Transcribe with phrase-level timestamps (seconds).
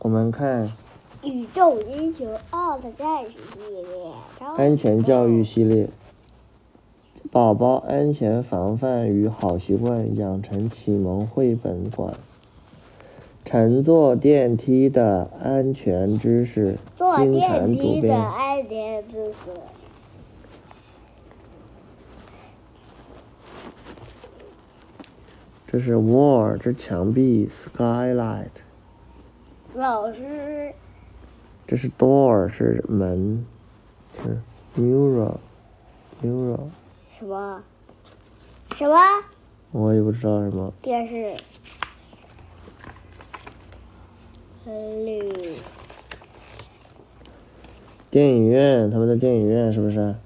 [0.00, 0.70] 我们看
[1.24, 4.12] 宇宙英雄奥特战士系列，
[4.56, 5.88] 安全教育系列，
[7.32, 12.14] 宝宝安全防范与好习惯养成启蒙绘本馆，
[13.44, 18.16] 乘坐电梯的安全知识，坐电梯的编。
[18.16, 19.50] 安全知识。
[25.66, 28.46] 这是 wall，这墙壁 skylight，
[29.78, 30.74] 老师，
[31.64, 33.46] 这是 door 是门，
[34.20, 34.36] 是
[34.76, 36.58] mirror，mirror，
[37.16, 37.62] 什么？
[38.74, 38.96] 什么？
[39.70, 40.72] 我也不知道什么。
[40.82, 41.36] 电视。
[44.66, 45.54] 绿。
[48.10, 50.16] 电影院，他们在电影院是不是？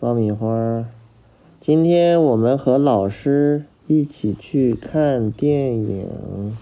[0.00, 0.84] 爆米花。
[1.60, 6.56] 今天我们和老师一起去看电影。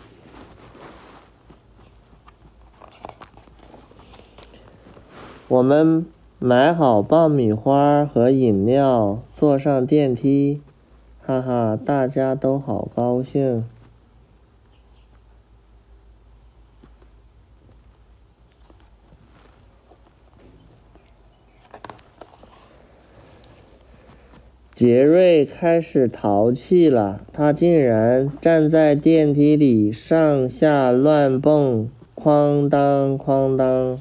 [5.49, 6.05] 我们
[6.41, 10.61] 买好爆米花和饮料，坐上电梯，
[11.25, 13.65] 哈哈，大家都好高兴。
[24.75, 34.01] 杰瑞开始淘气了，他竟然站在电梯里上下乱蹦，哐当哐当。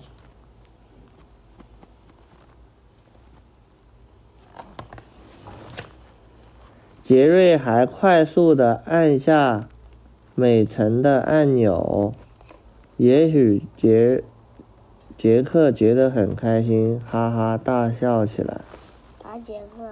[7.06, 9.68] 杰瑞还快速的按下
[10.34, 12.16] 每层的按钮，
[12.98, 14.24] 也许杰
[15.16, 18.62] 杰克觉得很开心，哈哈大笑起来。
[19.22, 19.88] 啊杰克。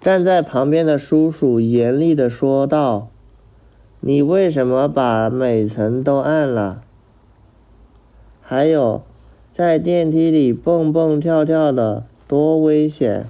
[0.00, 3.08] 站在旁边的叔叔严厉的说道
[3.98, 6.82] ：“你为什么把每层都按了？
[8.40, 9.02] 还有，
[9.52, 13.26] 在电梯里蹦蹦跳跳的，多危险！”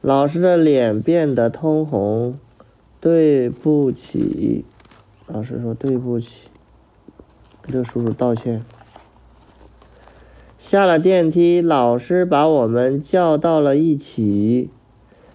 [0.00, 2.38] 老师的脸变得通红。
[3.02, 4.66] 对不起，
[5.26, 6.50] 老师说对不起。
[7.62, 8.62] 跟这叔叔道歉。
[10.58, 14.68] 下了电梯，老师把我们叫到了一起。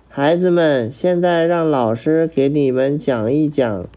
[0.09, 3.88] 孩子们，现在让老师给你们讲一讲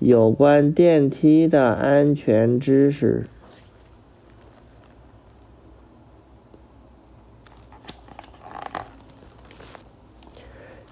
[0.00, 3.26] 有关电梯的安全知识。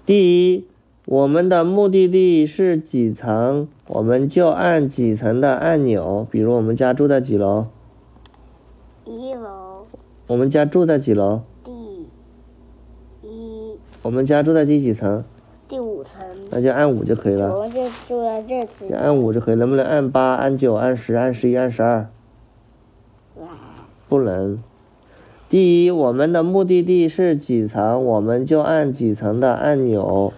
[0.05, 0.67] 第一，
[1.05, 6.27] 我们的目的地是几层，我们就按几层的按钮。
[6.29, 7.65] 比如我们家住在几楼？
[9.05, 9.87] 一楼
[10.27, 11.41] 我们家住在几楼？
[11.63, 11.71] 第
[13.23, 15.23] 一我们家住在第几层？
[15.69, 16.13] 第五层，
[16.49, 18.91] 那就按五就可以了，我们就住在这次。
[18.91, 19.55] 按五就可以。
[19.55, 22.07] 能不能按八、按九、按十、按十一、按十二？
[24.07, 24.63] 不能。
[25.47, 30.33] 第一，我们的目的地是几层，我们就按几层的按钮，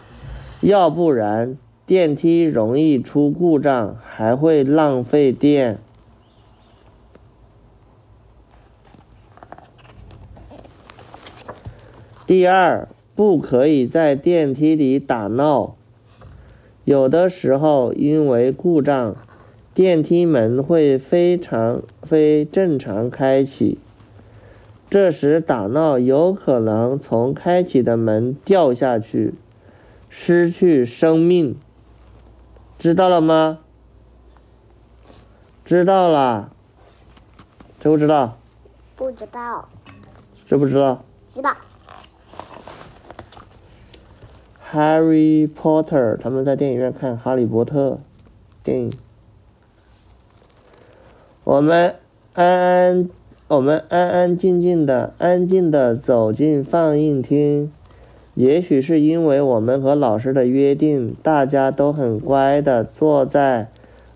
[0.59, 5.79] 要不然电梯容易出故障，还会浪费电。
[12.27, 12.87] 第二，
[13.21, 15.75] 不可以在电梯里打闹。
[16.85, 19.15] 有的时候因为故障，
[19.75, 23.77] 电梯门会非常非正常开启，
[24.89, 29.35] 这时打闹有可能从开启的门掉下去，
[30.09, 31.55] 失去生命。
[32.79, 33.59] 知道了吗？
[35.63, 36.51] 知道了。
[37.79, 38.39] 知不知道？
[38.95, 39.69] 不知道，
[40.43, 41.03] 知不知道？
[41.29, 41.55] 知道。
[44.73, 47.89] Harry Potter，他们在电影院看《哈利波特》
[48.63, 48.93] 电影。
[51.43, 51.95] 我们
[52.33, 53.09] 安安，
[53.49, 57.69] 我们安安静静的、安静的走进放映厅。
[58.33, 63.67] 也许是因为我们和老师的约定，大家都很乖的坐在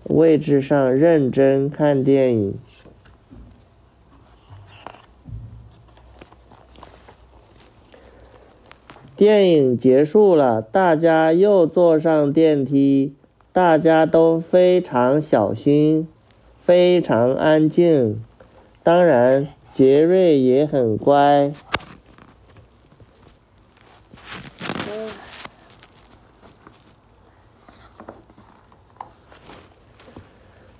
[0.04, 2.54] 位置上认真看电影。
[9.16, 13.14] 电影结束了，大家又坐上电梯，
[13.50, 16.06] 大家都非常小心，
[16.62, 18.22] 非常安静。
[18.82, 21.50] 当然，杰瑞也很乖。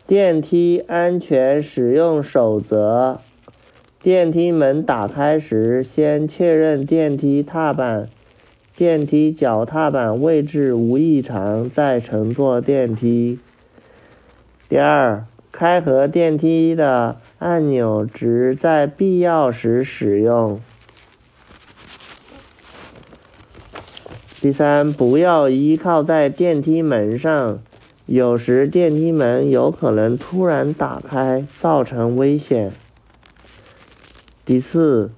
[0.06, 3.19] 电梯安全使用守则：
[4.03, 8.09] 电梯门打开时，先确认电梯踏板、
[8.76, 13.38] 电梯脚踏板位置无异常，再乘坐电梯。
[14.69, 20.61] 第二，开合电梯的按钮只在必要时使用。
[24.43, 27.58] 第三，不要依靠在电梯门上，
[28.05, 32.73] 有时电梯门有可能突然打开，造成危险。
[34.44, 35.11] 第四，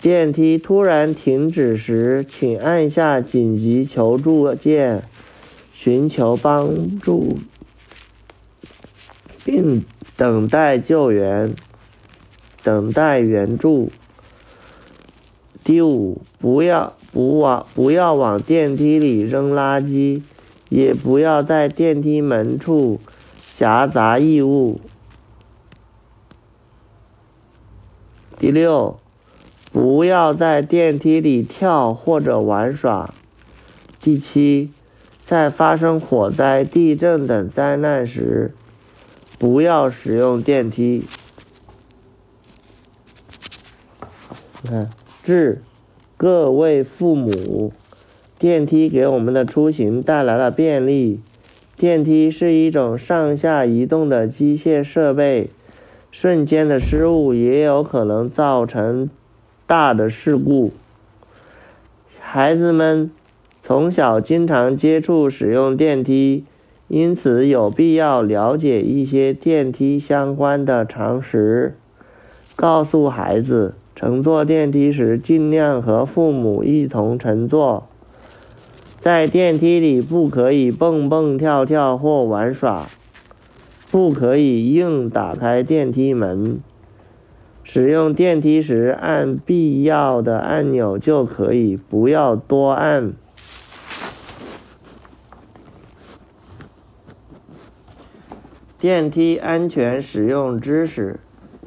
[0.00, 5.04] 电梯突然停止时，请按下紧急求助键，
[5.74, 7.38] 寻求帮助，
[9.44, 9.84] 并
[10.16, 11.54] 等待救援，
[12.62, 13.92] 等待援助。
[15.62, 20.22] 第五，不要不往不要往电梯里扔垃圾，
[20.70, 22.98] 也不要在电梯门处
[23.52, 24.80] 夹杂异物。
[28.38, 28.98] 第六，
[29.72, 33.14] 不要在电梯里跳或者玩耍。
[34.00, 34.70] 第七，
[35.20, 38.52] 在发生火灾、地震等灾难时，
[39.38, 41.04] 不要使用电梯。
[44.62, 44.90] 你看，
[45.22, 45.62] 致
[46.16, 47.72] 各位父母，
[48.38, 51.20] 电梯给我们的出行带来了便利。
[51.76, 55.50] 电梯是一种上下移动的机械设备。
[56.10, 59.08] 瞬间的失误也有可能造成
[59.70, 60.72] 大的事故。
[62.18, 63.08] 孩子们
[63.62, 66.44] 从小经常接触使用电梯，
[66.88, 71.76] 因此有必要了解一些电梯相关的常识。
[72.56, 77.86] 告诉孩子，乘坐电梯时尽量和父母一同乘坐。
[78.98, 82.90] 在电梯里不可以蹦蹦跳跳或玩耍。
[83.88, 86.58] 不可以硬打开电梯门。
[87.72, 93.12] 使用电梯时按必要的按钮就可以，不要多按。
[98.80, 101.20] 电梯安全使用知识：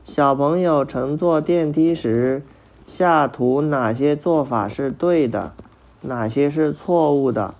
[0.03, 2.43] 小朋友乘坐电梯时，
[2.85, 5.53] 下图哪些做法是对的，
[6.01, 7.55] 哪些是错误的？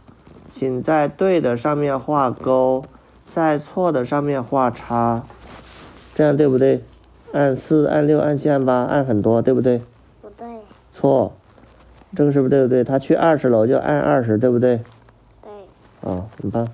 [0.51, 2.84] 请在对的上面画勾。
[3.34, 5.24] 在错的上面画叉，
[6.13, 6.84] 这样对不对？
[7.33, 9.81] 按四、按六、按七、按八，按很多，对不对？
[10.21, 10.47] 不对。
[10.94, 11.33] 错，
[12.15, 12.85] 这个是不是对不对？
[12.85, 14.80] 他去二十楼就按二十，对不对？
[15.41, 16.09] 对。
[16.09, 16.65] 啊，很棒。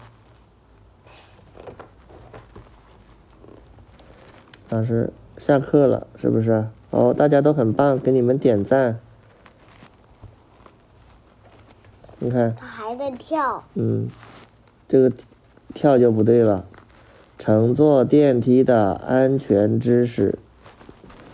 [4.70, 5.10] 老师
[5.40, 6.68] 下课了，是不是？
[6.92, 9.00] 哦，大家都很棒，给你们点赞。
[12.20, 12.54] 你看。
[12.56, 13.64] 他还在跳。
[13.74, 14.08] 嗯，
[14.88, 15.12] 这个。
[15.76, 16.66] 跳就不对了，
[17.38, 20.40] 乘坐电梯的安全知识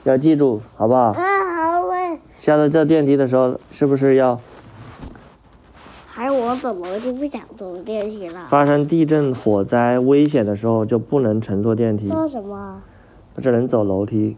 [0.05, 1.13] 要记住，好不好？
[1.13, 2.19] 啊，好嘞。
[2.37, 4.39] 下次坐电梯的时候，是不是要？
[6.05, 8.45] 还是我怎么就不想坐电梯了？
[8.47, 12.07] 发生地震、火灾、危险的时候就不能乘坐电梯。
[12.07, 12.83] 做什么？
[13.41, 14.37] 只能走楼梯。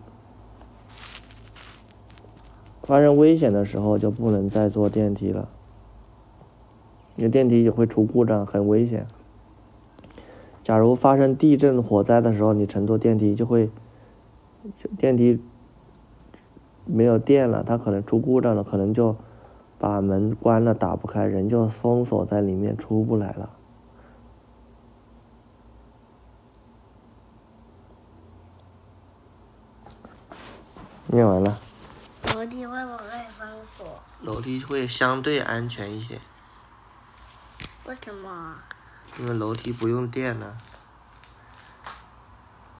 [2.83, 5.49] 发生危险的时候就不能再坐电梯了，
[7.17, 9.05] 因为电梯也会出故障，很危险。
[10.63, 13.69] 假如发生地震、火灾的时候，你乘坐电梯就会，
[14.97, 15.41] 电梯
[16.87, 19.15] 没有电了，它可能出故障了，可能就
[19.77, 23.49] 把门关了，打不开，人就封锁在里面，出不来了。
[31.07, 31.59] 念完了。
[32.35, 33.03] 楼梯会不会
[33.37, 33.99] 封锁？
[34.21, 36.19] 楼梯会相对安全一些。
[37.85, 38.55] 为什么？
[39.19, 40.57] 因为楼梯不用电了。